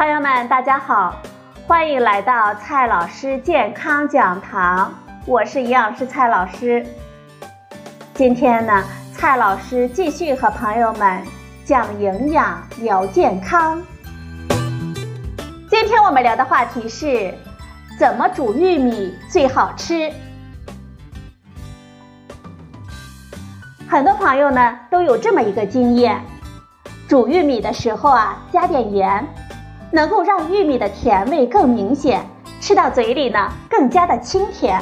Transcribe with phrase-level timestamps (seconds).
[0.00, 1.14] 朋友们，大家好，
[1.66, 4.94] 欢迎来到蔡老师健康讲堂，
[5.26, 6.86] 我是营养师蔡老师。
[8.14, 8.82] 今天呢，
[9.12, 11.22] 蔡老师继续和朋友们
[11.66, 13.78] 讲营养聊健康。
[15.68, 17.34] 今天我们聊的话题是
[17.98, 20.10] 怎么煮玉米最好吃。
[23.86, 26.18] 很多朋友呢都有这么一个经验，
[27.06, 29.22] 煮玉米的时候啊，加点盐。
[29.92, 32.24] 能够让玉米的甜味更明显，
[32.60, 34.80] 吃到嘴里呢更加的清甜。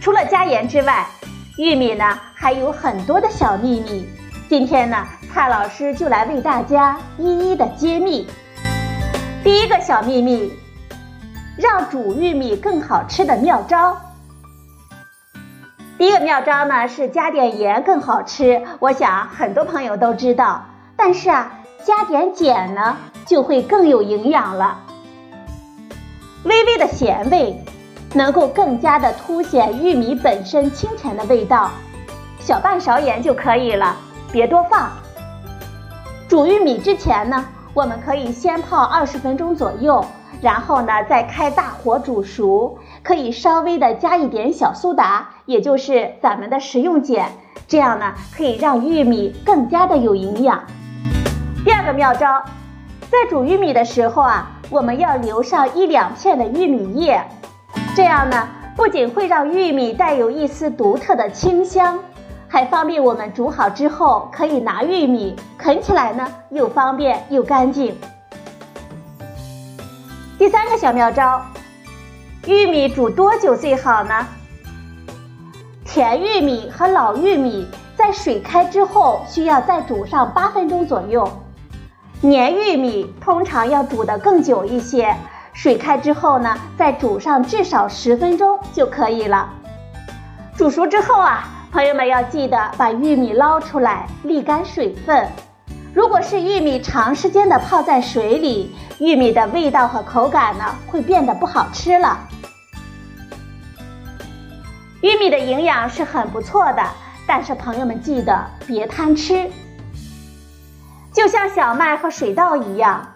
[0.00, 1.06] 除了加盐之外，
[1.58, 4.08] 玉米呢还有很多的小秘密。
[4.48, 8.26] 今天呢，蔡老师就来为大家一一的揭秘。
[9.44, 10.50] 第一个小秘密，
[11.58, 13.96] 让煮玉米更好吃的妙招。
[15.98, 20.64] 第一个妙招呢是加点盐更好吃，我想很多朋友都知道。
[20.96, 22.96] 但是啊，加点碱呢？
[23.24, 24.78] 就会更有营养了。
[26.44, 27.62] 微微的咸味，
[28.14, 31.70] 能够更加的凸显玉米本身清甜的味道。
[32.40, 33.96] 小半勺盐就可以了，
[34.32, 34.90] 别多放。
[36.28, 40.04] 煮玉米之前呢，我们可以先泡二十分钟左右，
[40.40, 42.78] 然后呢再开大火煮熟。
[43.02, 47.30] 可以稍微的加一点小苏打，也就是咱们的食用碱，
[47.66, 50.62] 这样呢可以让玉米更加的有营养。
[51.68, 52.42] 第二个妙招。
[53.10, 57.22] 在煮玉米的时候啊，我们要留上一两片的玉米叶，
[57.94, 61.98] 这样呢，不仅会让玉米带有一丝独特的清香，
[62.48, 67.94] 还方便我们煮好之后可以拿玉米啃起来呢，又方便又干净。
[70.38, 71.42] 第三个小妙招，
[72.46, 74.26] 玉米煮多久最好呢？
[75.84, 81.30] 甜玉米和老玉米在水开之后需要再煮上八分钟左右。
[82.20, 85.14] 黏玉米通常要煮得更久一些，
[85.52, 89.48] 水开之后呢，再煮上至少十分钟就可以了。
[90.56, 95.28] 煮熟之后啊，朋友们要记得把玉米捞出来，沥干水分。
[95.94, 102.18] 如果是玉米长时间的泡在水里，玉米的味道和口感呢会变得不好吃了。
[105.02, 106.82] 玉米的营养是很不错的，
[107.28, 109.48] 但是朋友们记得别贪吃。
[111.12, 113.14] 就像小麦和水稻一样，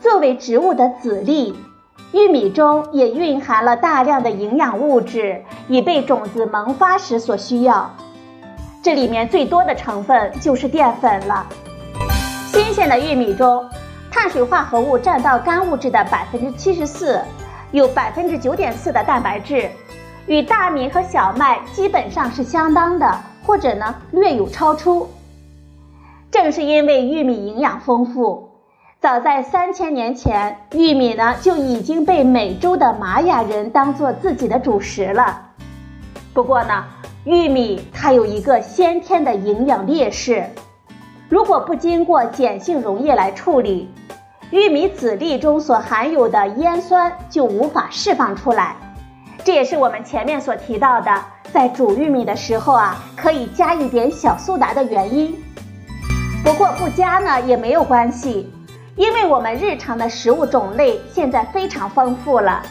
[0.00, 1.54] 作为植物的子粒，
[2.12, 7.94] 玉米中也蕴含了大量的营养物质，以被种子萌发时所需要。
[8.82, 11.46] 这里面最多的成分就是淀粉了。
[12.52, 13.68] 新鲜的玉米中，
[14.10, 17.20] 碳水化合物占到干物质的百分之七十四，
[17.70, 19.70] 有百分之九点四的蛋白质，
[20.26, 25.06] 与大米和小麦基本上是相当的，或者呢略有超出。
[26.30, 28.50] 正是因为玉米营养丰富，
[29.00, 35.52] 早在三千年前，玉米呢就已经被美洲的玛雅人当做自己的主食了。
[36.34, 36.84] 不过呢，
[37.24, 40.44] 玉米它有一个先天的营养劣势，
[41.28, 43.88] 如果不经过碱性溶液来处理，
[44.50, 48.76] 玉米籽粒中所含有的烟酸就无法释放出来。
[49.44, 51.22] 这也是我们前面所提到的，
[51.52, 55.34] 在煮玉米的时候啊，可以加一点小苏打的原因。
[56.44, 58.50] 不过不加呢也没有关系，
[58.94, 62.62] 因为我们日常的食物种类现在非常丰富了，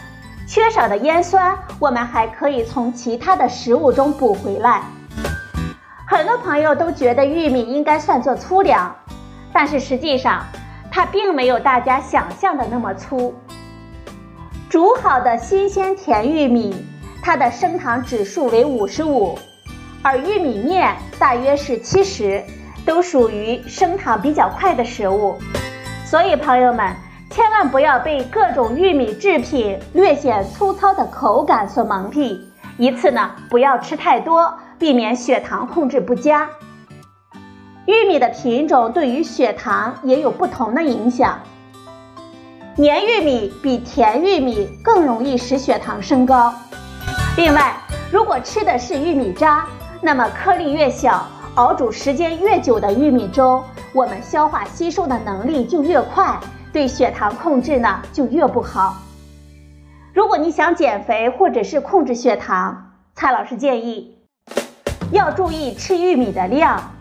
[0.48, 4.81] 缺少的烟酸我们还可以从其他的食物中补回来。
[6.08, 8.96] 很多朋友都觉得玉米应该算作粗粮，
[9.52, 10.46] 但是实际上
[10.90, 13.34] 它并没有大家想象的那么粗。
[14.70, 16.75] 煮好的新鲜甜玉米，
[17.22, 19.38] 它的升糖指数为五十五，
[20.02, 22.44] 而玉米面大约是七十。
[22.85, 25.38] 都属于升糖比较快的食物，
[26.06, 26.96] 所以朋友们
[27.31, 32.39] 千万不要被各种玉米制品略显粗糙的口感所蒙蔽，
[32.77, 36.48] 一次呢不要吃太多，避免血糖控制不佳。
[37.88, 41.39] 玉米的品种对于血糖也有不同的影响，
[42.75, 46.54] 黏玉米比甜玉米更容易使血糖升高。
[47.38, 47.75] 另外，
[48.12, 49.65] 如果吃的是玉米渣，
[50.01, 51.27] 那么颗粒越小。
[51.56, 53.63] 熬煮时间越久的玉米粥，
[53.94, 56.38] 我们消化吸收的能力就越快，
[56.74, 58.98] 对血糖控制呢就越不好。
[60.13, 64.18] 如果你想减肥或者是控制血糖，蔡老师建议
[65.12, 66.92] 要注意吃玉米的量。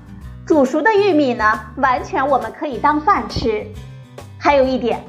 [0.46, 3.66] 煮熟的玉米呢，完全我们可以当饭吃。
[4.38, 5.02] 还有一点，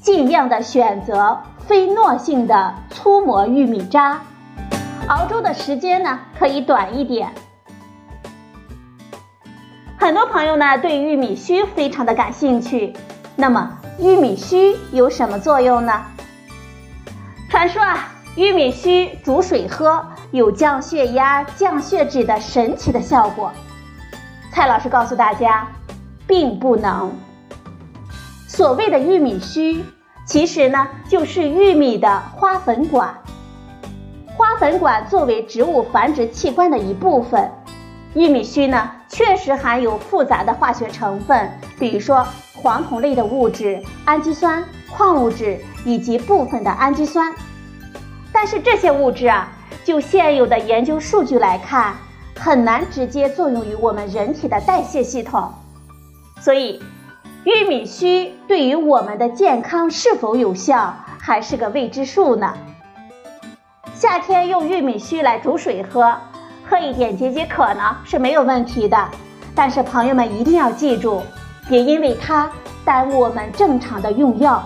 [0.00, 1.36] 尽量的选择
[1.66, 4.20] 非糯性的粗磨玉米渣，
[5.08, 7.32] 熬粥的时间呢可以短一点。
[10.06, 12.92] 很多朋友呢对玉米须非常的感兴趣，
[13.34, 16.00] 那么玉米须有什么作用呢？
[17.50, 23.50] 传说啊，玉米须煮水喝有降血压、降血脂的神奇的效果。
[24.52, 25.66] 蔡老师告诉大家，
[26.24, 27.12] 并不能。
[28.46, 29.84] 所谓的玉米须，
[30.24, 33.12] 其实呢就是玉米的花粉管。
[34.36, 37.50] 花粉管作为植物繁殖器官的一部分，
[38.14, 42.22] 玉米须呢确实含有复杂的化学成分，比如说
[42.52, 47.34] 黄酮类的物质、氨基酸、矿物质以及部分的氨基酸。
[48.30, 49.48] 但是这些物质啊，
[49.84, 51.94] 就现有的研究数据来看，
[52.38, 55.50] 很难直接作用于我们人体的代谢系统，
[56.38, 56.82] 所以。
[57.44, 62.52] 玉米须对于我们的健康是否有效，还是个未知数呢？
[63.94, 66.16] 夏天用玉米须来煮水喝，
[66.68, 69.08] 喝一点解解渴呢是没有问题的。
[69.54, 71.22] 但是朋友们一定要记住，
[71.68, 72.50] 别因为它
[72.84, 74.62] 耽误我们正常的用药。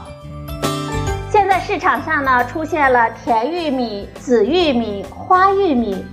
[1.31, 6.05] 现在市场上呢出现了甜玉米、紫玉米、花玉米，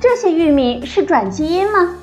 [0.00, 1.94] 这些玉米是转基因吗？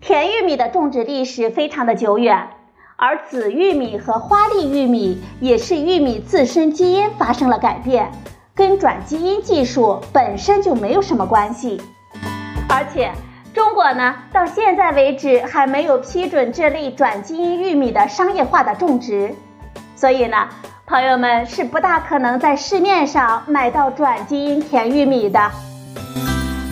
[0.00, 2.48] 甜玉米的种植历史非常的久远，
[2.96, 8.12] 而紫玉米和花粒玉米也是玉米自身基因发生了改变，
[8.54, 11.80] 跟转基因技术本身就没有什么关系。
[12.68, 13.12] 而且
[13.54, 19.34] 中国呢，到现在为止还没有批准这类转基因玉米的商业化的种植，
[19.94, 20.48] 所以呢，
[20.86, 25.50] 朋友们是不大可能在市面上买到转基因甜玉米的。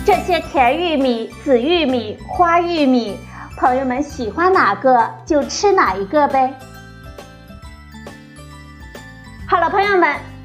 [0.06, 3.19] 这些甜玉米、紫玉米、花玉米，
[3.59, 6.55] 朋友们喜欢哪个就吃哪一个呗。
[9.47, 10.15] 好了，朋友们，